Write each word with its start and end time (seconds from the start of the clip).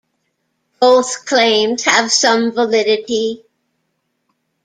Both 0.79 1.27
claims 1.27 1.83
have 1.83 2.11
some 2.11 2.53
validity. 2.53 3.45